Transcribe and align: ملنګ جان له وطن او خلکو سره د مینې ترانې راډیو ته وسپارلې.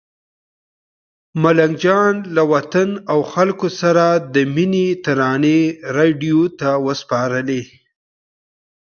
ملنګ 1.41 1.73
جان 1.83 2.13
له 2.35 2.43
وطن 2.53 2.89
او 3.11 3.19
خلکو 3.33 3.67
سره 3.81 4.05
د 4.33 4.35
مینې 4.55 4.87
ترانې 5.05 5.59
راډیو 5.97 6.39
ته 6.59 6.69
وسپارلې. 6.85 7.61